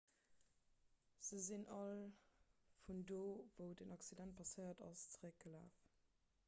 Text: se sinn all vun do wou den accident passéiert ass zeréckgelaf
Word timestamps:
se 1.27 1.37
sinn 1.47 1.65
all 1.75 1.95
vun 2.85 2.99
do 3.11 3.21
wou 3.57 3.69
den 3.79 3.95
accident 3.97 4.37
passéiert 4.39 4.79
ass 4.89 4.99
zeréckgelaf 5.13 5.75